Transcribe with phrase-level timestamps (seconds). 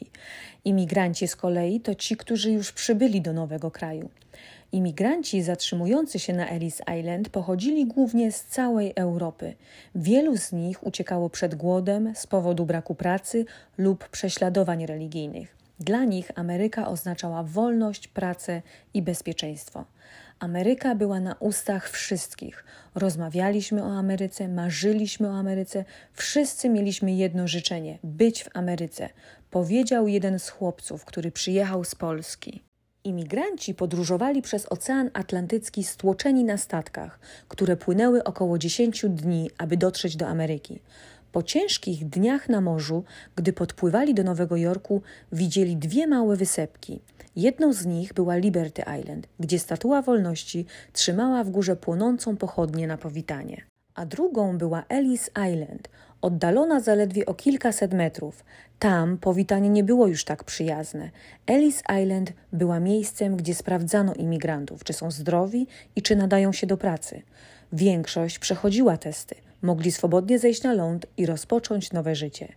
[0.65, 4.09] Imigranci z kolei to ci, którzy już przybyli do nowego kraju.
[4.71, 9.55] Imigranci zatrzymujący się na Ellis Island pochodzili głównie z całej Europy.
[9.95, 13.45] Wielu z nich uciekało przed głodem z powodu braku pracy
[13.77, 15.55] lub prześladowań religijnych.
[15.79, 18.61] Dla nich Ameryka oznaczała wolność, pracę
[18.93, 19.85] i bezpieczeństwo.
[20.45, 22.65] Ameryka była na ustach wszystkich.
[22.95, 29.09] Rozmawialiśmy o Ameryce, marzyliśmy o Ameryce, wszyscy mieliśmy jedno życzenie być w Ameryce,
[29.51, 32.63] powiedział jeden z chłopców, który przyjechał z Polski.
[33.03, 40.15] Imigranci podróżowali przez Ocean Atlantycki stłoczeni na statkach, które płynęły około 10 dni, aby dotrzeć
[40.15, 40.79] do Ameryki.
[41.35, 43.03] Po ciężkich dniach na morzu,
[43.35, 46.99] gdy podpływali do Nowego Jorku, widzieli dwie małe wysepki.
[47.35, 52.97] Jedną z nich była Liberty Island, gdzie statua wolności trzymała w górze płonącą pochodnię na
[52.97, 53.61] powitanie.
[53.95, 55.89] A drugą była Ellis Island,
[56.21, 58.43] oddalona zaledwie o kilkaset metrów.
[58.79, 61.09] Tam powitanie nie było już tak przyjazne.
[61.47, 66.77] Ellis Island była miejscem, gdzie sprawdzano imigrantów, czy są zdrowi i czy nadają się do
[66.77, 67.21] pracy.
[67.73, 72.53] Większość przechodziła testy, mogli swobodnie zejść na ląd i rozpocząć nowe życie.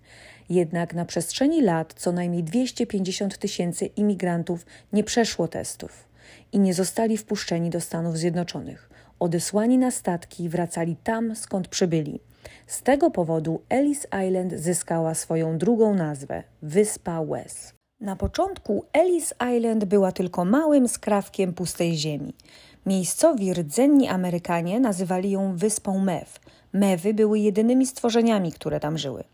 [0.48, 6.08] Jednak na przestrzeni lat co najmniej 250 tysięcy imigrantów nie przeszło testów
[6.52, 8.90] i nie zostali wpuszczeni do Stanów Zjednoczonych.
[9.20, 12.20] Odesłani na statki wracali tam, skąd przybyli.
[12.66, 17.74] Z tego powodu Ellis Island zyskała swoją drugą nazwę Wyspa Wes.
[18.00, 22.34] Na początku Ellis Island była tylko małym skrawkiem pustej ziemi.
[22.86, 26.40] Miejscowi rdzenni Amerykanie nazywali ją wyspą Mew.
[26.72, 29.24] Mewy były jedynymi stworzeniami, które tam żyły.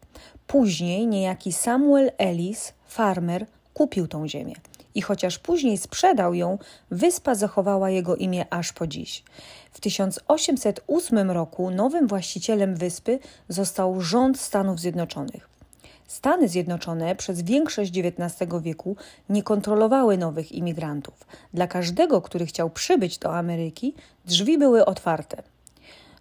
[0.47, 4.55] Później niejaki Samuel Ellis, farmer, kupił tą ziemię.
[4.95, 6.59] I chociaż później sprzedał ją,
[6.91, 9.25] wyspa zachowała jego imię aż po dziś.
[9.73, 13.19] W 1808 roku nowym właścicielem wyspy
[13.49, 15.49] został rząd Stanów Zjednoczonych.
[16.07, 18.97] Stany Zjednoczone przez większość XIX wieku
[19.29, 21.27] nie kontrolowały nowych imigrantów.
[21.55, 23.95] Dla każdego, który chciał przybyć do Ameryki,
[24.27, 25.43] drzwi były otwarte.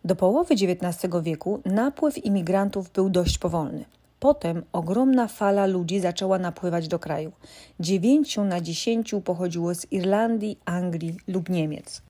[0.05, 3.85] Do połowy XIX wieku napływ imigrantów był dość powolny.
[4.19, 7.31] Potem ogromna fala ludzi zaczęła napływać do kraju.
[7.79, 12.01] Dziewięciu na dziesięciu pochodziło z Irlandii, Anglii lub Niemiec.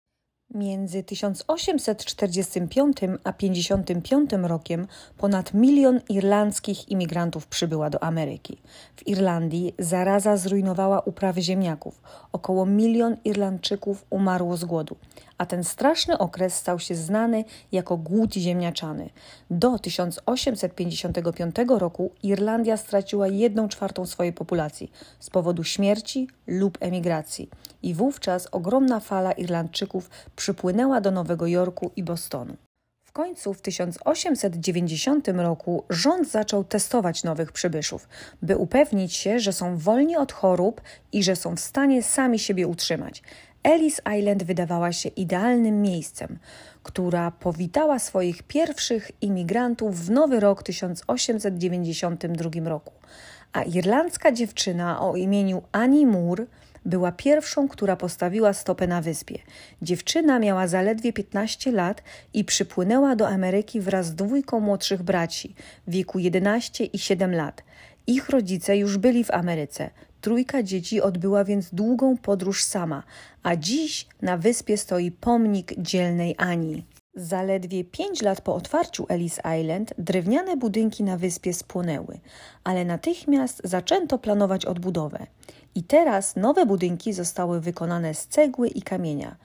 [0.53, 4.87] Między 1845 a 55 rokiem
[5.17, 8.61] ponad milion irlandzkich imigrantów przybyła do Ameryki.
[8.95, 12.01] W Irlandii zaraza zrujnowała uprawy ziemniaków.
[12.31, 14.95] Około milion Irlandczyków umarło z głodu,
[15.43, 19.09] a ten straszny okres stał się znany jako głód ziemniaczany.
[19.49, 27.49] Do 1855 roku Irlandia straciła jedną czwartą swojej populacji z powodu śmierci lub emigracji
[27.81, 32.55] i wówczas ogromna fala Irlandczyków przypłynęła do Nowego Jorku i Bostonu.
[33.05, 38.07] W końcu w 1890 roku rząd zaczął testować nowych przybyszów,
[38.41, 42.67] by upewnić się, że są wolni od chorób i że są w stanie sami siebie
[42.67, 43.23] utrzymać.
[43.63, 46.39] Ellis Island wydawała się idealnym miejscem,
[46.83, 52.93] która powitała swoich pierwszych imigrantów w nowy rok 1892 roku.
[53.53, 56.45] A irlandzka dziewczyna o imieniu Annie Moore
[56.85, 59.39] była pierwszą, która postawiła stopę na wyspie.
[59.81, 62.03] Dziewczyna miała zaledwie 15 lat
[62.33, 65.55] i przypłynęła do Ameryki wraz z dwójką młodszych braci
[65.87, 67.63] w wieku 11 i 7 lat.
[68.07, 69.89] Ich rodzice już byli w Ameryce.
[70.23, 73.03] Trójka dzieci odbyła więc długą podróż sama,
[73.43, 76.85] a dziś na wyspie stoi pomnik dzielnej Ani.
[77.15, 82.19] Zaledwie pięć lat po otwarciu Ellis Island drewniane budynki na wyspie spłonęły,
[82.63, 85.27] ale natychmiast zaczęto planować odbudowę.
[85.75, 89.35] I teraz nowe budynki zostały wykonane z cegły i kamienia.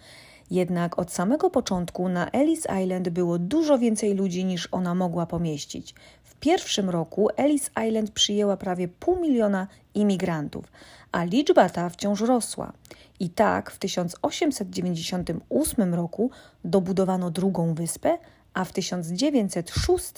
[0.50, 5.94] Jednak od samego początku na Ellis Island było dużo więcej ludzi niż ona mogła pomieścić.
[6.40, 10.64] Pierwszym roku Ellis Island przyjęła prawie pół miliona imigrantów,
[11.12, 12.72] a liczba ta wciąż rosła.
[13.20, 16.30] I tak w 1898 roku
[16.64, 18.18] dobudowano drugą wyspę,
[18.54, 20.12] a w 1906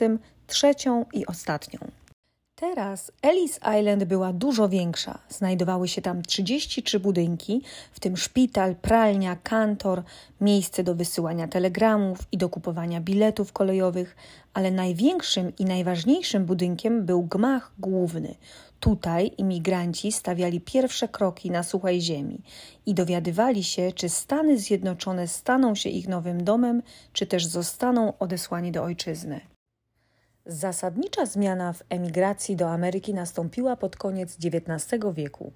[0.47, 1.79] trzecią i ostatnią.
[2.61, 5.19] Teraz Ellis Island była dużo większa.
[5.29, 7.63] Znajdowały się tam 33 budynki,
[7.93, 10.03] w tym szpital, pralnia, kantor,
[10.41, 14.17] miejsce do wysyłania telegramów i do kupowania biletów kolejowych,
[14.55, 18.35] ale największym i najważniejszym budynkiem był gmach główny.
[18.81, 22.43] Tutaj imigranci stawiali pierwsze kroki na suchej ziemi
[22.87, 28.73] i dowiadywali się, czy Stany Zjednoczone staną się ich nowym domem, czy też zostaną odesłani
[28.73, 29.41] do ojczyzny.
[30.51, 35.53] Zasadnicza zmiana w emigracji do Ameryki nastąpiła pod koniec XIX wieku.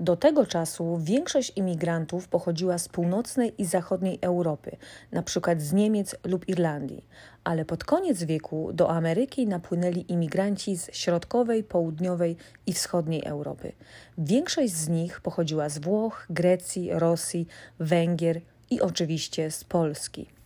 [0.00, 4.76] Do tego czasu większość imigrantów pochodziła z północnej i zachodniej Europy,
[5.12, 5.54] np.
[5.58, 7.06] z Niemiec lub Irlandii,
[7.44, 12.36] ale pod koniec wieku do Ameryki napłynęli imigranci z środkowej, południowej
[12.66, 13.72] i wschodniej Europy.
[14.18, 17.46] Większość z nich pochodziła z Włoch, Grecji, Rosji,
[17.78, 18.40] Węgier
[18.70, 20.41] i oczywiście z Polski.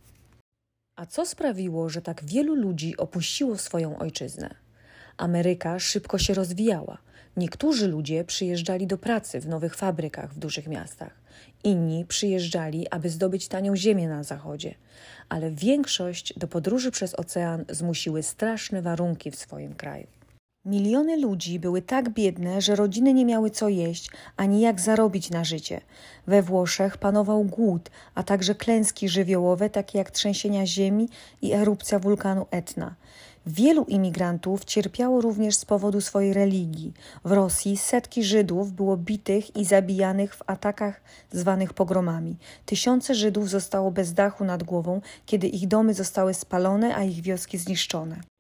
[0.97, 4.55] A co sprawiło, że tak wielu ludzi opuściło swoją ojczyznę?
[5.17, 6.99] Ameryka szybko się rozwijała.
[7.37, 11.15] Niektórzy ludzie przyjeżdżali do pracy w nowych fabrykach w dużych miastach,
[11.65, 14.75] inni przyjeżdżali, aby zdobyć tanią ziemię na zachodzie,
[15.29, 20.07] ale większość do podróży przez ocean zmusiły straszne warunki w swoim kraju.
[20.67, 25.45] Miliony ludzi były tak biedne, że rodziny nie miały co jeść ani jak zarobić na
[25.45, 25.81] życie.
[26.27, 31.09] We Włoszech panował głód, a także klęski żywiołowe, takie jak trzęsienia ziemi
[31.43, 32.95] i erupcja wulkanu Etna.
[33.47, 36.93] Wielu imigrantów cierpiało również z powodu swojej religii.
[37.25, 41.01] W Rosji setki Żydów było bitych i zabijanych w atakach
[41.33, 42.37] zwanych pogromami.
[42.65, 47.59] Tysiące Żydów zostało bez dachu nad głową, kiedy ich domy zostały spalone, a ich wioski
[47.59, 48.36] zniszczone.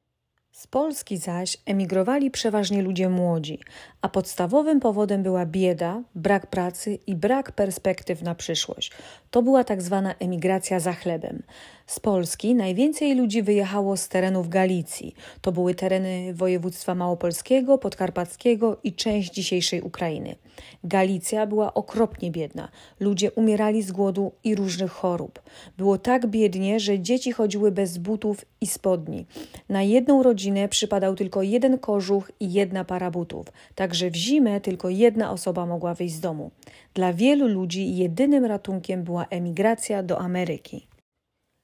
[0.66, 3.58] Z Polski zaś emigrowali przeważnie ludzie młodzi,
[4.02, 8.92] a podstawowym powodem była bieda, brak pracy i brak perspektyw na przyszłość.
[9.30, 11.42] To była tak zwana emigracja za chlebem.
[11.86, 15.14] Z Polski najwięcej ludzi wyjechało z terenów Galicji.
[15.40, 20.36] To były tereny województwa małopolskiego, podkarpackiego i część dzisiejszej Ukrainy.
[20.84, 22.68] Galicja była okropnie biedna.
[23.00, 25.42] Ludzie umierali z głodu i różnych chorób.
[25.78, 29.26] Było tak biednie, że dzieci chodziły bez butów i spodni.
[29.68, 34.88] Na jedną rodzinę przypadał tylko jeden kożuch i jedna para butów, także w zimę tylko
[34.88, 36.50] jedna osoba mogła wyjść z domu.
[36.94, 40.86] Dla wielu ludzi jedynym ratunkiem była emigracja do Ameryki.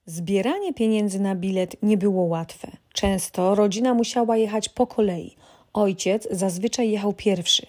[0.06, 2.70] Zbieranie pieniędzy na bilet nie było łatwe.
[2.92, 5.36] Często rodzina musiała jechać po kolei.
[5.72, 7.66] Ojciec zazwyczaj jechał pierwszy.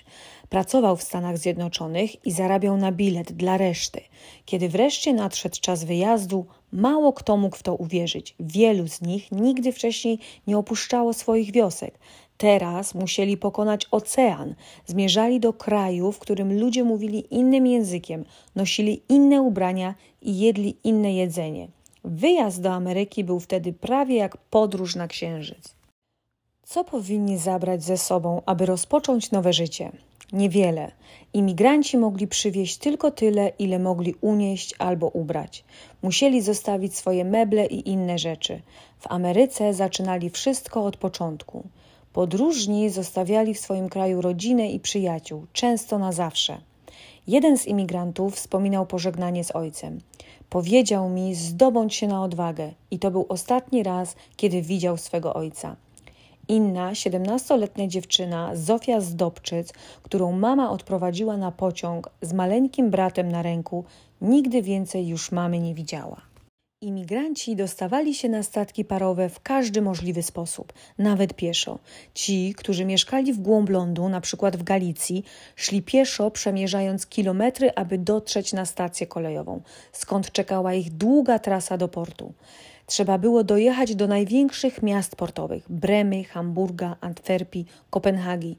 [0.50, 4.02] Pracował w Stanach Zjednoczonych i zarabiał na bilet dla reszty.
[4.46, 8.36] Kiedy wreszcie nadszedł czas wyjazdu, mało kto mógł w to uwierzyć.
[8.40, 12.00] Wielu z nich nigdy wcześniej nie opuszczało swoich wiosek.
[12.38, 18.26] Teraz musieli pokonać ocean, zmierzali do kraju, w którym ludzie mówili innym językiem,
[18.56, 21.68] nosili inne ubrania i jedli inne jedzenie.
[22.04, 25.76] Wyjazd do Ameryki był wtedy prawie jak podróż na księżyc.
[26.64, 29.92] Co powinni zabrać ze sobą, aby rozpocząć nowe życie?
[30.34, 30.92] Niewiele.
[31.34, 35.64] Imigranci mogli przywieźć tylko tyle, ile mogli unieść albo ubrać.
[36.02, 38.62] Musieli zostawić swoje meble i inne rzeczy.
[39.00, 41.64] W Ameryce zaczynali wszystko od początku.
[42.14, 46.58] Podróżni zostawiali w swoim kraju rodzinę i przyjaciół, często na zawsze.
[47.28, 50.00] Jeden z imigrantów wspominał pożegnanie z ojcem.
[50.54, 55.76] Powiedział mi: Zdobądź się na odwagę, i to był ostatni raz, kiedy widział swego ojca.
[56.48, 59.74] Inna, siedemnastoletnia dziewczyna, Zofia Zdobczyc,
[60.04, 63.86] którą mama odprowadziła na pociąg z maleńkim bratem na ręku,
[64.22, 66.33] nigdy więcej już mamy nie widziała.
[66.84, 71.80] Imigranci dostawali się na statki parowe w każdy możliwy sposób, nawet pieszo.
[72.14, 75.24] Ci, którzy mieszkali w głąb lądu, na przykład w Galicji,
[75.56, 79.62] szli pieszo, przemierzając kilometry, aby dotrzeć na stację kolejową,
[79.92, 82.34] skąd czekała ich długa trasa do portu.
[82.86, 88.58] Trzeba było dojechać do największych miast portowych Bremy, Hamburga, Antwerpii, Kopenhagi.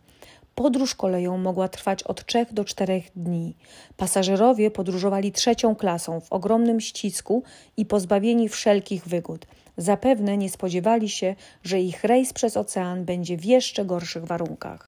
[0.55, 3.57] Podróż koleją mogła trwać od 3 do 4 dni.
[3.97, 7.43] Pasażerowie podróżowali trzecią klasą w ogromnym ścisku
[7.77, 9.47] i pozbawieni wszelkich wygód.
[9.77, 14.87] Zapewne nie spodziewali się, że ich rejs przez ocean będzie w jeszcze gorszych warunkach.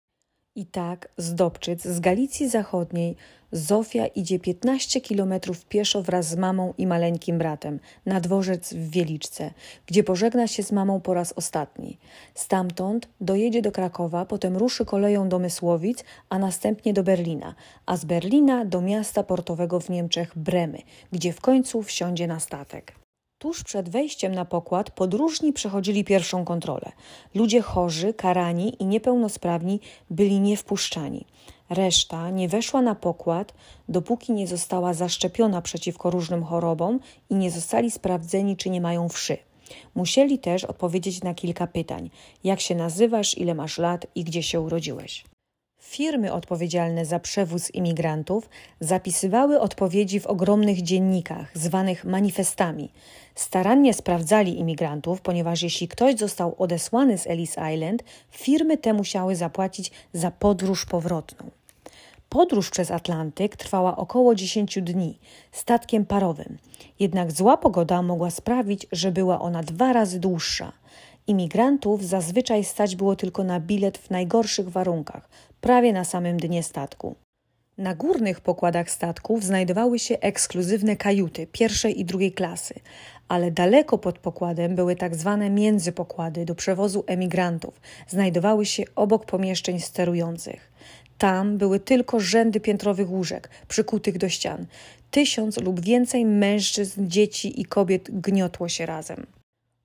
[0.57, 3.17] I tak z Dobczyc, z Galicji Zachodniej,
[3.53, 9.51] Zofia idzie 15 kilometrów pieszo wraz z mamą i maleńkim bratem na dworzec w Wieliczce,
[9.87, 11.99] gdzie pożegna się z mamą po raz ostatni.
[12.35, 17.55] Stamtąd dojedzie do Krakowa, potem ruszy koleją do Mysłowic, a następnie do Berlina,
[17.87, 20.79] a z Berlina do miasta portowego w Niemczech Bremy,
[21.13, 22.95] gdzie w końcu wsiądzie na statek.
[23.39, 26.93] Tuż przed wejściem na pokład podróżni przechodzili pierwszą kontrolę.
[27.35, 31.27] Ludzie chorzy, karani i niepełnosprawni byli niewpuszczani.
[31.71, 33.55] Reszta nie weszła na pokład,
[33.89, 39.39] dopóki nie została zaszczepiona przeciwko różnym chorobom i nie zostali sprawdzeni, czy nie mają wszy.
[39.95, 42.11] Musieli też odpowiedzieć na kilka pytań:
[42.45, 45.25] jak się nazywasz, ile masz lat i gdzie się urodziłeś.
[45.81, 48.49] Firmy odpowiedzialne za przewóz imigrantów
[48.81, 52.93] zapisywały odpowiedzi w ogromnych dziennikach, zwanych manifestami.
[53.35, 59.91] Starannie sprawdzali imigrantów, ponieważ jeśli ktoś został odesłany z Ellis Island, firmy te musiały zapłacić
[60.13, 61.51] za podróż powrotną.
[62.29, 65.19] Podróż przez Atlantyk trwała około 10 dni
[65.53, 66.59] statkiem parowym,
[67.01, 70.73] jednak zła pogoda mogła sprawić, że była ona dwa razy dłuższa.
[71.27, 75.29] Imigrantów zazwyczaj stać było tylko na bilet w najgorszych warunkach,
[75.61, 77.17] prawie na samym dnie statku.
[77.79, 82.75] Na górnych pokładach statków znajdowały się ekskluzywne kajuty pierwszej i drugiej klasy,
[83.29, 87.81] ale daleko pod pokładem były tak zwane międzypokłady do przewozu emigrantów.
[88.09, 90.73] Znajdowały się obok pomieszczeń sterujących.
[91.19, 94.67] Tam były tylko rzędy piętrowych łóżek, przykutych do ścian.
[95.11, 99.27] Tysiąc lub więcej mężczyzn, dzieci i kobiet gniotło się razem.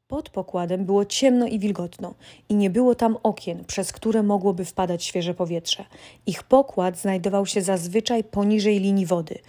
[0.07, 2.13] Pod pokładem było ciemno i wilgotno
[2.49, 5.85] i nie było tam okien, przez które mogłoby wpadać świeże powietrze.
[6.25, 9.39] Ich pokład znajdował się zazwyczaj poniżej linii wody.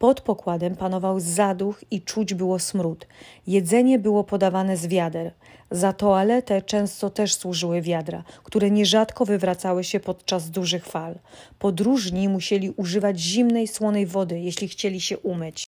[0.00, 3.06] Pod pokładem panował zaduch i czuć było smród.
[3.46, 5.34] Jedzenie było podawane z wiader.
[5.70, 11.18] Za toaletę często też służyły wiadra, które nierzadko wywracały się podczas dużych fal.
[11.58, 15.66] Podróżni musieli używać zimnej, słonej wody, jeśli chcieli się umyć.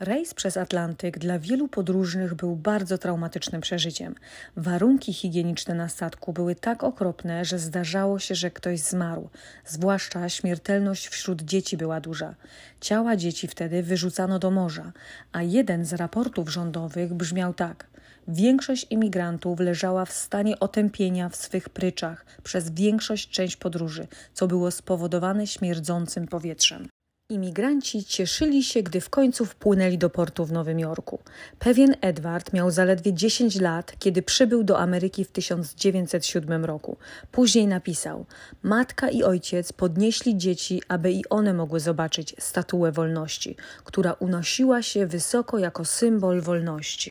[0.00, 4.14] Rejs przez Atlantyk dla wielu podróżnych był bardzo traumatycznym przeżyciem.
[4.56, 9.28] Warunki higieniczne na statku były tak okropne, że zdarzało się, że ktoś zmarł.
[9.66, 12.34] Zwłaszcza śmiertelność wśród dzieci była duża.
[12.80, 14.92] Ciała dzieci wtedy wyrzucano do morza,
[15.32, 17.86] a jeden z raportów rządowych brzmiał tak:
[18.28, 24.70] Większość imigrantów leżała w stanie otępienia w swych pryczach przez większość część podróży, co było
[24.70, 26.88] spowodowane śmierdzącym powietrzem.
[27.30, 31.18] Imigranci cieszyli się, gdy w końcu wpłynęli do portu w Nowym Jorku.
[31.58, 36.96] Pewien Edward miał zaledwie 10 lat, kiedy przybył do Ameryki w 1907 roku.
[37.32, 38.26] Później napisał:
[38.62, 45.06] Matka i ojciec podnieśli dzieci, aby i one mogły zobaczyć statuę wolności, która unosiła się
[45.06, 47.10] wysoko jako symbol wolności.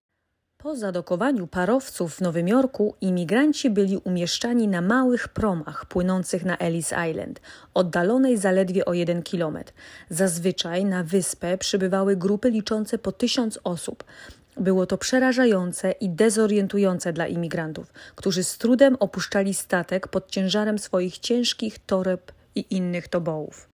[0.64, 6.94] Po zadokowaniu parowców w Nowym Jorku imigranci byli umieszczani na małych promach płynących na Ellis
[7.10, 7.42] Island,
[7.74, 9.74] oddalonej zaledwie o jeden kilometr.
[10.10, 14.04] Zazwyczaj na wyspę przybywały grupy liczące po tysiąc osób.
[14.58, 21.20] Było to przerażające i dezorientujące dla imigrantów, którzy z trudem opuszczali statek pod ciężarem swoich
[21.20, 23.69] ciężkich toreb i innych tobołów.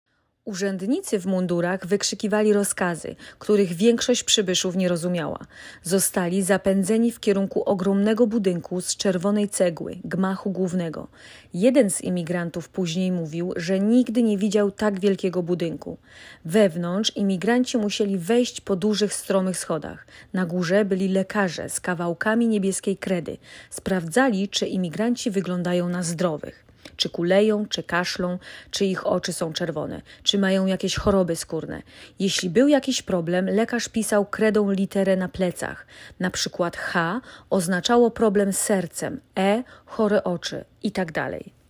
[0.45, 5.39] Urzędnicy w mundurach wykrzykiwali rozkazy, których większość przybyszów nie rozumiała.
[5.83, 11.07] Zostali zapędzeni w kierunku ogromnego budynku z czerwonej cegły, gmachu głównego.
[11.53, 15.97] Jeden z imigrantów później mówił, że nigdy nie widział tak wielkiego budynku.
[16.45, 20.07] Wewnątrz imigranci musieli wejść po dużych, stromych schodach.
[20.33, 23.37] Na górze byli lekarze z kawałkami niebieskiej kredy.
[23.69, 28.39] Sprawdzali, czy imigranci wyglądają na zdrowych czy kuleją, czy kaszlą,
[28.71, 31.81] czy ich oczy są czerwone, czy mają jakieś choroby skórne.
[32.19, 35.87] Jeśli był jakiś problem, lekarz pisał kredą literę na plecach.
[36.19, 41.62] Na przykład H oznaczało problem z sercem, E chore oczy i tak dalej.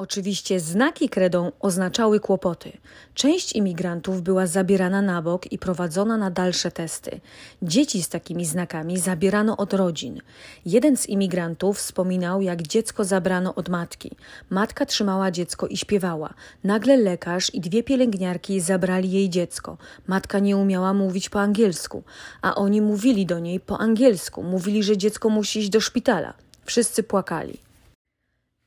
[0.00, 2.72] Oczywiście znaki kredą oznaczały kłopoty.
[3.14, 7.20] Część imigrantów była zabierana na bok i prowadzona na dalsze testy.
[7.62, 10.20] Dzieci z takimi znakami zabierano od rodzin.
[10.66, 14.10] Jeden z imigrantów wspominał, jak dziecko zabrano od matki.
[14.50, 16.34] Matka trzymała dziecko i śpiewała.
[16.64, 19.76] Nagle lekarz i dwie pielęgniarki zabrali jej dziecko.
[20.06, 22.02] Matka nie umiała mówić po angielsku,
[22.42, 24.42] a oni mówili do niej po angielsku.
[24.42, 26.34] Mówili, że dziecko musi iść do szpitala.
[26.64, 27.67] Wszyscy płakali.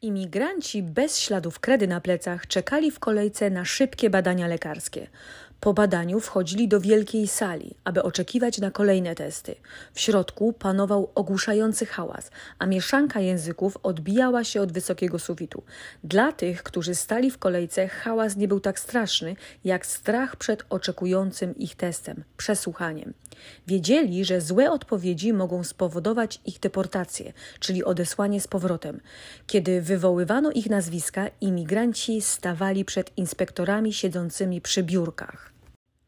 [0.04, 5.08] Imigranci bez śladów kredy na plecach czekali w kolejce na szybkie badania lekarskie.
[5.60, 9.56] Po badaniu wchodzili do wielkiej sali, aby oczekiwać na kolejne testy.
[9.94, 15.64] W środku panował ogłuszający hałas, a mieszanka języków odbijała się od wysokiego sufitu.
[16.04, 21.58] Dla tych, którzy stali w kolejce, hałas nie był tak straszny, jak strach przed oczekującym
[21.58, 23.14] ich testem, przesłuchaniem.
[23.68, 29.02] Wiedzieli, że złe odpowiedzi mogą spowodować ich deportację, czyli odesłanie z powrotem.
[29.48, 35.51] Kiedy wywoływano ich nazwiska, imigranci stawali przed inspektorami siedzącymi przy biurkach.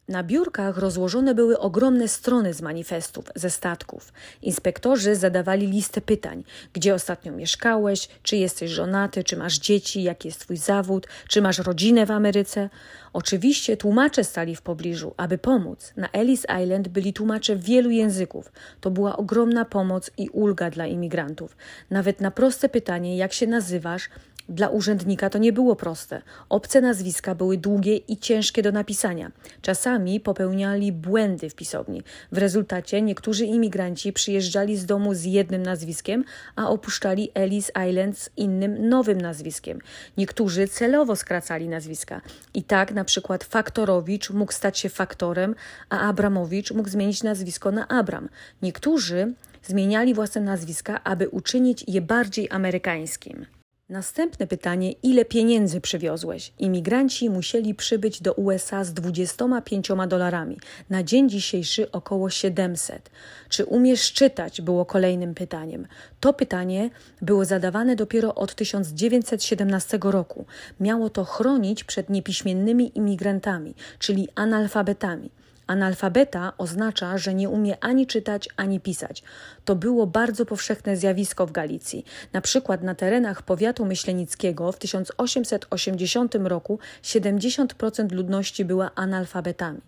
[0.07, 4.13] Na biurkach rozłożone były ogromne strony z manifestów ze statków.
[4.41, 6.43] Inspektorzy zadawali listę pytań:
[6.73, 11.59] gdzie ostatnio mieszkałeś, czy jesteś żonaty, czy masz dzieci, jaki jest twój zawód, czy masz
[11.59, 12.69] rodzinę w Ameryce.
[13.13, 15.93] Oczywiście tłumacze stali w pobliżu, aby pomóc.
[15.97, 18.51] Na Ellis Island byli tłumacze wielu języków.
[18.81, 21.57] To była ogromna pomoc i ulga dla imigrantów.
[21.89, 24.09] Nawet na proste pytanie, jak się nazywasz,
[24.49, 26.21] dla urzędnika to nie było proste.
[26.49, 29.31] Obce nazwiska były długie i ciężkie do napisania.
[29.61, 32.03] Czasami sami popełniali błędy w pisowni.
[32.31, 36.23] W rezultacie niektórzy imigranci przyjeżdżali z domu z jednym nazwiskiem,
[36.55, 39.79] a opuszczali Ellis Island z innym, nowym nazwiskiem.
[40.17, 42.21] Niektórzy celowo skracali nazwiska.
[42.53, 45.55] I tak na przykład Faktorowicz mógł stać się Faktorem,
[45.89, 48.29] a Abramowicz mógł zmienić nazwisko na Abram.
[48.61, 49.33] Niektórzy
[49.63, 53.45] zmieniali własne nazwiska, aby uczynić je bardziej amerykańskim.
[53.93, 56.53] Następne pytanie: ile pieniędzy przywiozłeś?
[56.59, 60.57] Imigranci musieli przybyć do USA z 25 dolarami,
[60.89, 63.09] na dzień dzisiejszy około 700.
[63.49, 64.61] Czy umiesz czytać?
[64.61, 65.87] było kolejnym pytaniem.
[66.19, 66.89] To pytanie
[67.21, 70.45] było zadawane dopiero od 1917 roku.
[70.79, 75.29] Miało to chronić przed niepiśmiennymi imigrantami, czyli analfabetami.
[75.67, 79.23] Analfabeta oznacza, że nie umie ani czytać, ani pisać.
[79.65, 82.05] To było bardzo powszechne zjawisko w Galicji.
[82.33, 89.81] Na przykład na terenach powiatu myślenickiego w 1880 roku 70% ludności była analfabetami.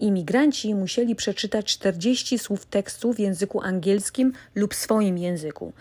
[0.00, 5.72] Imigranci musieli przeczytać 40 słów tekstu w języku angielskim lub swoim języku.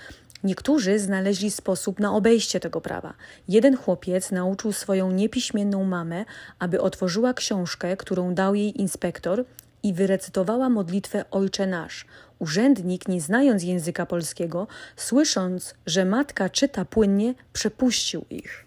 [0.43, 3.13] Niektórzy znaleźli sposób na obejście tego prawa.
[3.47, 6.25] Jeden chłopiec nauczył swoją niepiśmienną mamę,
[6.59, 9.45] aby otworzyła książkę, którą dał jej inspektor
[9.83, 12.05] i wyrecytowała modlitwę Ojcze Nasz.
[12.39, 18.65] Urzędnik, nie znając języka polskiego, słysząc, że matka czyta płynnie, przepuścił ich.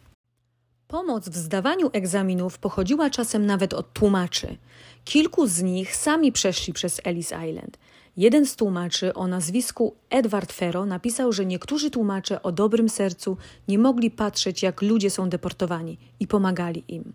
[0.89, 4.57] Pomoc w zdawaniu egzaminów pochodziła czasem nawet od tłumaczy.
[5.05, 7.79] Kilku z nich sami przeszli przez Ellis Island.
[8.17, 13.37] Jeden z tłumaczy o nazwisku Edward Ferro napisał, że niektórzy tłumacze o dobrym sercu
[13.69, 17.13] nie mogli patrzeć, jak ludzie są deportowani i pomagali im.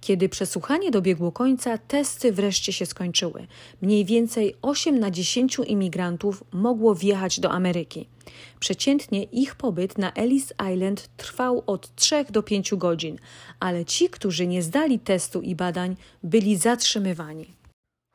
[0.00, 3.46] Kiedy przesłuchanie dobiegło końca, testy wreszcie się skończyły.
[3.82, 8.08] Mniej więcej 8 na 10 imigrantów mogło wjechać do Ameryki.
[8.60, 13.18] Przeciętnie ich pobyt na Ellis Island trwał od 3 do 5 godzin,
[13.60, 17.61] ale ci, którzy nie zdali testu i badań, byli zatrzymywani.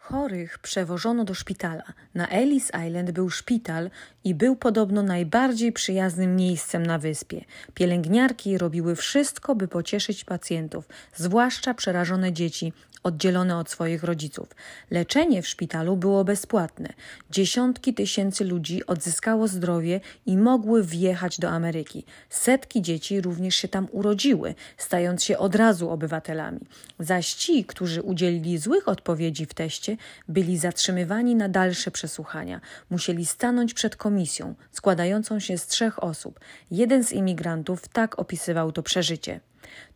[0.10, 1.84] Chorych przewożono do szpitala.
[2.16, 3.90] Na Ellis Island był szpital
[4.24, 7.46] i był podobno najbardziej przyjaznym miejscem na wyspie.
[7.74, 12.74] Pielęgniarki robiły wszystko, by pocieszyć pacjentów, zwłaszcza przerażone dzieci,
[13.08, 14.48] oddzielone od swoich rodziców.
[14.92, 16.94] Leczenie w szpitalu było bezpłatne.
[17.32, 22.06] Dziesiątki tysięcy ludzi odzyskało zdrowie i mogły wjechać do Ameryki.
[22.30, 26.60] Setki dzieci również się tam urodziły, stając się od razu obywatelami.
[27.00, 32.62] Zaś ci, którzy udzielili złych odpowiedzi w teście, byli zatrzymywani na dalsze przesłuchania.
[32.89, 36.39] Musieli stanąć przed komisją, składającą się z trzech osób.
[36.72, 39.39] Jeden z imigrantów tak opisywał to przeżycie.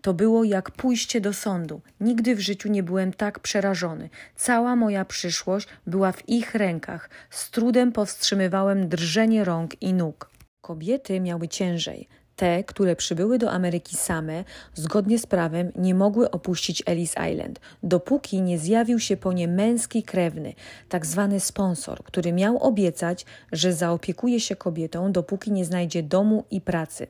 [0.02, 1.82] To było jak pójście do sądu.
[2.00, 4.10] Nigdy w życiu nie byłem tak przerażony.
[4.36, 7.10] Cała moja przyszłość była w ich rękach.
[7.30, 10.30] Z trudem powstrzymywałem drżenie rąk i nóg.
[10.62, 12.08] Kobiety miały ciężej.
[12.42, 18.42] Te, które przybyły do Ameryki same, zgodnie z prawem, nie mogły opuścić Ellis Island, dopóki
[18.42, 20.54] nie zjawił się po nie męski krewny,
[20.90, 26.62] tak zwany sponsor, który miał obiecać, że zaopiekuje się kobietą, dopóki nie znajdzie domu i
[26.62, 27.08] pracy.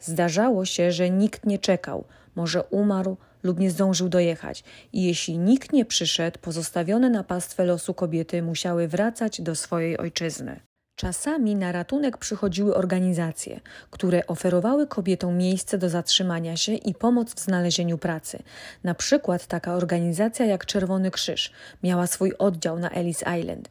[0.00, 5.72] Zdarzało się, że nikt nie czekał, może umarł lub nie zdążył dojechać, i jeśli nikt
[5.72, 10.69] nie przyszedł, pozostawione na pastwę losu kobiety musiały wracać do swojej ojczyzny.
[11.00, 13.60] Czasami na ratunek przychodziły organizacje,
[13.90, 18.42] które oferowały kobietom miejsce do zatrzymania się i pomoc w znalezieniu pracy.
[18.84, 23.68] Na przykład taka organizacja jak Czerwony Krzyż miała swój oddział na Ellis Island.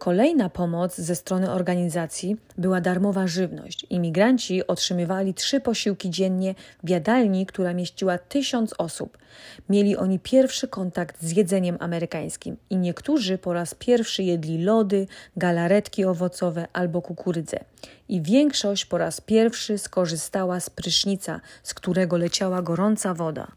[0.00, 3.86] Kolejna pomoc ze strony organizacji była darmowa żywność.
[3.90, 9.18] Imigranci otrzymywali trzy posiłki dziennie w jadalni, która mieściła tysiąc osób.
[9.68, 16.04] Mieli oni pierwszy kontakt z jedzeniem amerykańskim i niektórzy po raz pierwszy jedli lody, galaretki
[16.04, 17.58] owocowe albo kukurydzę.
[18.08, 23.52] I większość po raz pierwszy skorzystała z prysznica, z którego leciała gorąca woda.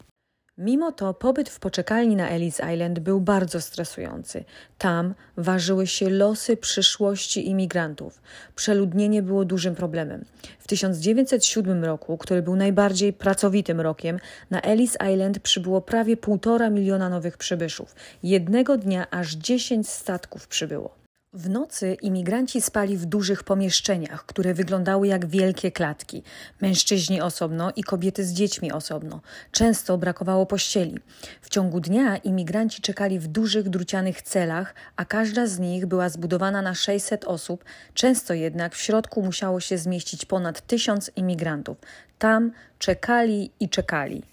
[0.57, 4.43] Mimo to pobyt w poczekalni na Ellis Island był bardzo stresujący.
[4.77, 8.21] Tam ważyły się losy przyszłości imigrantów.
[8.55, 10.25] Przeludnienie było dużym problemem.
[10.59, 17.09] W 1907 roku, który był najbardziej pracowitym rokiem, na Ellis Island przybyło prawie półtora miliona
[17.09, 17.95] nowych przybyszów.
[18.23, 21.02] Jednego dnia aż 10 statków przybyło.
[21.35, 26.23] W nocy imigranci spali w dużych pomieszczeniach, które wyglądały jak wielkie klatki.
[26.61, 29.21] Mężczyźni osobno i kobiety z dziećmi osobno.
[29.51, 30.99] Często brakowało pościeli.
[31.41, 36.61] W ciągu dnia imigranci czekali w dużych drucianych celach, a każda z nich była zbudowana
[36.61, 37.63] na 600 osób.
[37.93, 41.77] Często jednak w środku musiało się zmieścić ponad tysiąc imigrantów.
[42.19, 44.32] Tam czekali i czekali.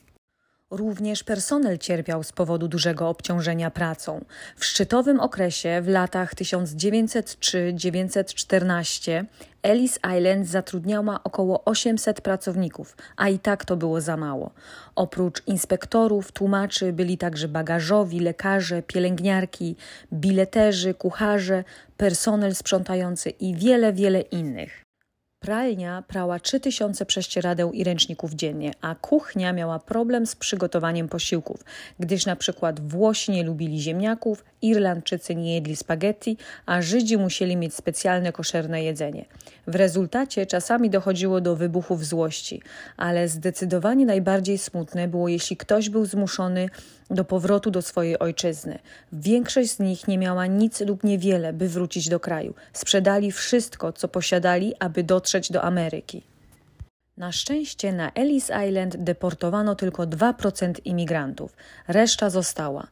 [0.70, 4.24] Również personel cierpiał z powodu dużego obciążenia pracą.
[4.56, 9.24] W szczytowym okresie w latach 1903-1914
[9.62, 14.50] Ellis Island zatrudniała około 800 pracowników, a i tak to było za mało.
[14.94, 19.76] Oprócz inspektorów, tłumaczy byli także bagażowi, lekarze, pielęgniarki,
[20.12, 21.64] bileterzy, kucharze,
[21.96, 24.89] personel sprzątający i wiele, wiele innych.
[25.40, 31.64] Pralnia prała 3000 prześcieradeł i ręczników dziennie, a kuchnia miała problem z przygotowaniem posiłków,
[32.00, 37.75] gdyż na przykład Włosi nie lubili ziemniaków, Irlandczycy nie jedli spaghetti, a Żydzi musieli mieć
[37.75, 39.25] specjalne koszerne jedzenie.
[39.66, 42.62] W rezultacie czasami dochodziło do wybuchów złości,
[42.96, 46.68] ale zdecydowanie najbardziej smutne było, jeśli ktoś był zmuszony
[47.11, 48.79] do powrotu do swojej ojczyzny.
[49.12, 52.55] Większość z nich nie miała nic lub niewiele, by wrócić do kraju.
[52.73, 56.23] Sprzedali wszystko, co posiadali, aby dotrzeć do Ameryki.
[57.16, 61.57] Na szczęście na Ellis Island deportowano tylko 2% imigrantów,
[61.88, 62.87] reszta została.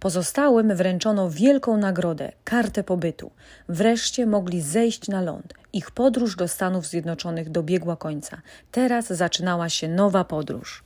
[0.00, 3.30] Pozostałym wręczono wielką nagrodę kartę pobytu.
[3.68, 5.54] Wreszcie mogli zejść na ląd.
[5.72, 8.40] Ich podróż do Stanów Zjednoczonych dobiegła końca.
[8.70, 10.84] Teraz zaczynała się nowa podróż.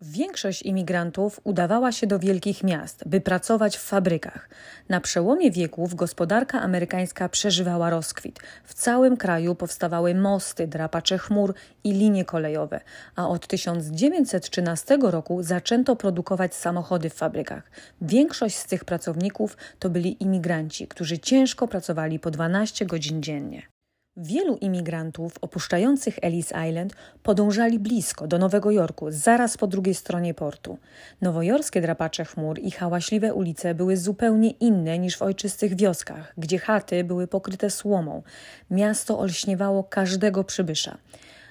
[0.00, 4.48] Większość imigrantów udawała się do wielkich miast, by pracować w fabrykach.
[4.88, 8.40] Na przełomie wieków gospodarka amerykańska przeżywała rozkwit.
[8.64, 11.54] W całym kraju powstawały mosty, drapacze chmur
[11.84, 12.80] i linie kolejowe,
[13.16, 17.70] a od 1913 roku zaczęto produkować samochody w fabrykach.
[18.00, 23.73] Większość z tych pracowników to byli imigranci, którzy ciężko pracowali po 12 godzin dziennie.
[24.16, 30.78] Wielu imigrantów opuszczających Ellis Island podążali blisko do Nowego Jorku, zaraz po drugiej stronie portu.
[31.20, 37.04] Nowojorskie drapacze chmur i hałaśliwe ulice były zupełnie inne niż w ojczystych wioskach, gdzie chaty
[37.04, 38.22] były pokryte słomą.
[38.70, 40.98] Miasto olśniewało każdego przybysza.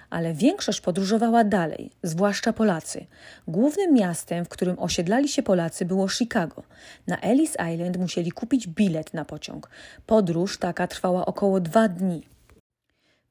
[0.09, 3.05] Ale większość podróżowała dalej, zwłaszcza Polacy.
[3.47, 6.63] Głównym miastem, w którym osiedlali się Polacy, było Chicago.
[7.07, 9.69] Na Ellis Island musieli kupić bilet na pociąg.
[10.05, 12.32] Podróż taka trwała około dwa dni.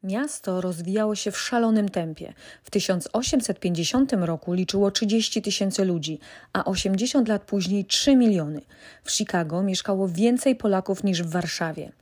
[0.02, 2.32] Miasto rozwijało się w szalonym tempie.
[2.62, 6.18] W 1850 roku liczyło 30 tysięcy ludzi,
[6.52, 8.60] a 80 lat później 3 miliony.
[9.04, 11.92] W Chicago mieszkało więcej Polaków niż w Warszawie.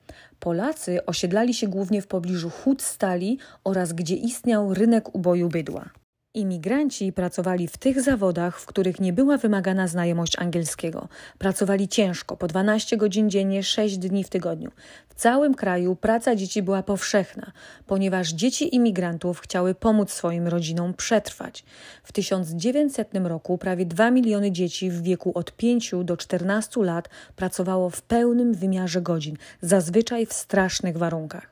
[0.40, 5.90] Polacy osiedlali się głównie w pobliżu hut stali oraz gdzie istniał rynek uboju bydła.
[6.34, 11.08] Imigranci pracowali w tych zawodach, w których nie była wymagana znajomość angielskiego.
[11.38, 14.70] Pracowali ciężko, po 12 godzin dziennie, 6 dni w tygodniu.
[15.08, 17.52] W całym kraju praca dzieci była powszechna,
[17.86, 21.64] ponieważ dzieci imigrantów chciały pomóc swoim rodzinom przetrwać.
[22.02, 27.90] W 1900 roku prawie 2 miliony dzieci w wieku od 5 do 14 lat pracowało
[27.90, 31.50] w pełnym wymiarze godzin, zazwyczaj w strasznych warunkach.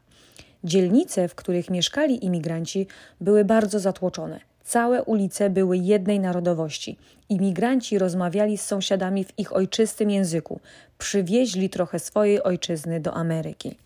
[0.65, 2.87] Dzielnice, w których mieszkali imigranci,
[3.21, 4.49] były bardzo zatłoczone.
[4.69, 6.97] Całe ulice były jednej narodowości.
[7.29, 10.61] Imigranci rozmawiali z sąsiadami w ich ojczystym języku.
[10.99, 13.77] Przywieźli trochę swojej ojczyzny do Ameryki.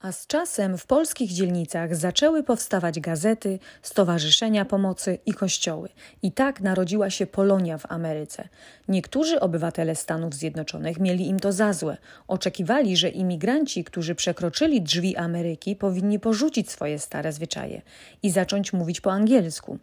[0.00, 5.88] A z czasem w polskich dzielnicach zaczęły powstawać gazety, stowarzyszenia pomocy i kościoły.
[6.22, 8.48] I tak narodziła się Polonia w Ameryce.
[8.88, 11.96] Niektórzy obywatele Stanów Zjednoczonych mieli im to za złe.
[12.28, 17.82] Oczekiwali, że imigranci, którzy przekroczyli drzwi Ameryki, powinni porzucić swoje stare zwyczaje
[18.22, 19.78] i zacząć mówić po angielsku.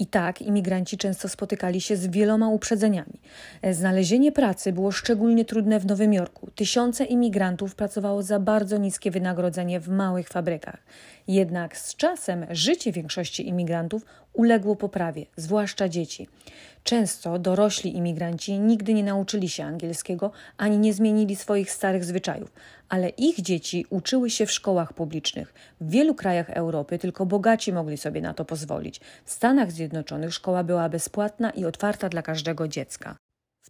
[0.00, 3.20] I tak imigranci często spotykali się z wieloma uprzedzeniami.
[3.72, 6.50] Znalezienie pracy było szczególnie trudne w Nowym Jorku.
[6.54, 10.82] Tysiące imigrantów pracowało za bardzo niskie wynagrodzenie w małych fabrykach.
[11.28, 16.28] Jednak z czasem życie większości imigrantów uległo poprawie, zwłaszcza dzieci.
[16.84, 22.52] Często dorośli imigranci nigdy nie nauczyli się angielskiego ani nie zmienili swoich starych zwyczajów,
[22.88, 25.54] ale ich dzieci uczyły się w szkołach publicznych.
[25.80, 29.00] W wielu krajach Europy tylko bogaci mogli sobie na to pozwolić.
[29.24, 33.16] W Stanach Zjednoczonych szkoła była bezpłatna i otwarta dla każdego dziecka.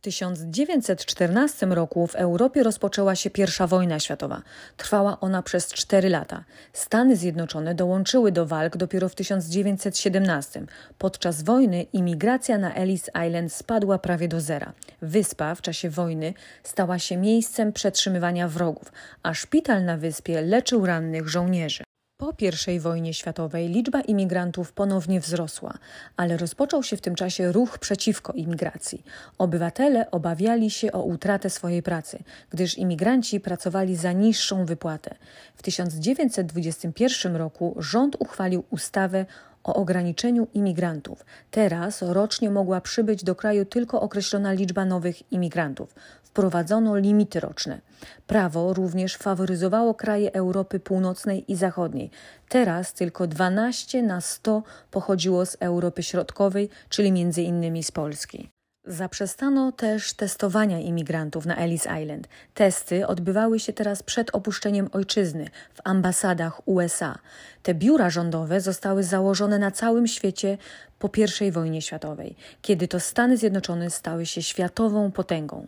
[0.03, 4.43] W 1914 roku w Europie rozpoczęła się I wojna światowa.
[4.77, 6.45] Trwała ona przez cztery lata.
[6.73, 10.67] Stany Zjednoczone dołączyły do walk dopiero w 1917.
[10.99, 14.73] Podczas wojny imigracja na Ellis Island spadła prawie do zera.
[15.03, 21.29] Wyspa w czasie wojny stała się miejscem przetrzymywania wrogów, a szpital na wyspie leczył rannych
[21.29, 21.85] żołnierzy.
[22.23, 22.33] Po
[22.73, 25.75] I wojnie światowej liczba imigrantów ponownie wzrosła,
[26.17, 29.05] ale rozpoczął się w tym czasie ruch przeciwko imigracji.
[29.39, 32.19] Obywatele obawiali się o utratę swojej pracy,
[32.51, 35.15] gdyż imigranci pracowali za niższą wypłatę.
[35.57, 39.27] W 1921 roku rząd uchwalił ustawę
[39.65, 41.25] o ograniczeniu imigrantów.
[41.51, 45.95] Teraz rocznie mogła przybyć do kraju tylko określona liczba nowych imigrantów.
[46.33, 47.81] Wprowadzono limity roczne.
[48.27, 52.11] Prawo również faworyzowało kraje Europy Północnej i Zachodniej.
[52.49, 58.49] Teraz tylko 12 na 100 pochodziło z Europy Środkowej, czyli między innymi z Polski.
[58.85, 62.29] Zaprzestano też testowania imigrantów na Ellis Island.
[62.55, 67.19] Testy odbywały się teraz przed opuszczeniem ojczyzny w ambasadach USA.
[67.63, 70.59] Te biura rządowe zostały założone na całym świecie
[70.99, 75.67] po I wojnie światowej, kiedy to Stany Zjednoczone stały się światową potęgą.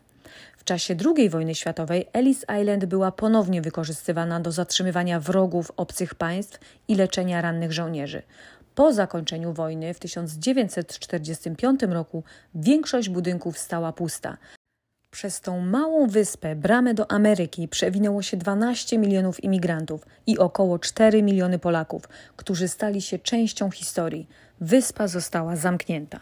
[0.65, 6.59] W czasie II wojny światowej Ellis Island była ponownie wykorzystywana do zatrzymywania wrogów obcych państw
[6.89, 8.23] i leczenia rannych żołnierzy.
[8.75, 12.25] Po zakończeniu wojny w 1945 roku
[12.55, 14.37] większość budynków stała pusta.
[15.11, 21.23] Przez tą małą wyspę, bramę do Ameryki, przewinęło się 12 milionów imigrantów i około 4
[21.23, 24.29] miliony Polaków, którzy stali się częścią historii.
[24.61, 26.21] Wyspa została zamknięta.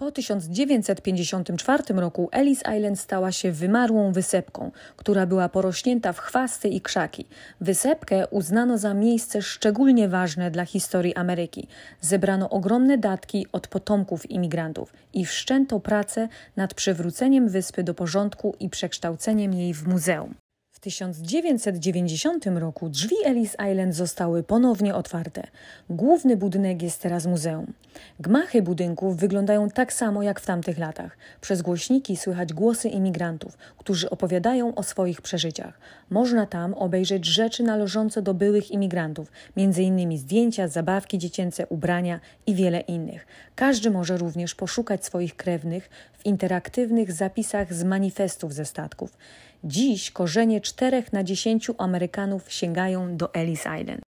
[0.00, 6.80] Po 1954 roku Ellis Island stała się wymarłą wysepką, która była porośnięta w chwasty i
[6.80, 7.26] krzaki.
[7.60, 11.68] Wysepkę uznano za miejsce szczególnie ważne dla historii Ameryki.
[12.00, 18.68] Zebrano ogromne datki od potomków imigrantów i wszczęto pracę nad przywróceniem wyspy do porządku i
[18.68, 20.34] przekształceniem jej w muzeum.
[20.78, 25.42] W 1990 roku drzwi Ellis Island zostały ponownie otwarte.
[25.90, 27.72] Główny budynek jest teraz muzeum.
[28.20, 31.16] Gmachy budynków wyglądają tak samo jak w tamtych latach.
[31.40, 35.78] Przez głośniki słychać głosy imigrantów, którzy opowiadają o swoich przeżyciach.
[36.10, 40.18] Można tam obejrzeć rzeczy należące do byłych imigrantów, m.in.
[40.18, 43.26] zdjęcia, zabawki dziecięce, ubrania i wiele innych.
[43.54, 49.16] Każdy może również poszukać swoich krewnych w interaktywnych zapisach z manifestów ze statków.
[49.64, 54.00] Dziś korzenie czterech na dziesięciu Amerykanów sięgają do Ellis Island.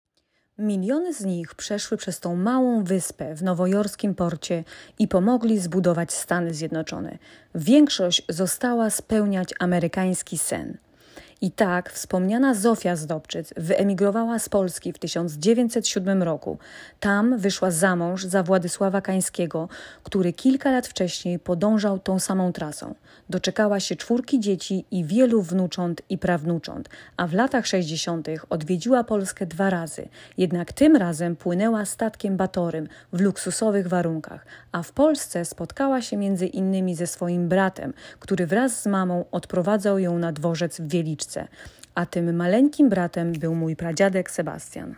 [0.57, 4.63] Miliony z nich przeszły przez tą małą wyspę w nowojorskim porcie
[4.99, 7.17] i pomogli zbudować Stany Zjednoczone.
[7.55, 10.77] Większość została spełniać amerykański sen.
[11.41, 16.57] I tak wspomniana Zofia Zdobczyc wyemigrowała z Polski w 1907 roku.
[16.99, 19.69] Tam wyszła za mąż za Władysława Kańskiego,
[20.03, 22.95] który kilka lat wcześniej podążał tą samą trasą.
[23.29, 28.27] Doczekała się czwórki dzieci i wielu wnucząt i prawnucząt, a w latach 60.
[28.49, 30.09] odwiedziła Polskę dwa razy.
[30.37, 36.47] Jednak tym razem płynęła statkiem batorym w luksusowych warunkach, a w Polsce spotkała się między
[36.47, 41.28] innymi ze swoim bratem, który wraz z mamą odprowadzał ją na dworzec w Wieliczce
[41.95, 44.95] a tym maleńkim bratem był mój pradziadek Sebastian.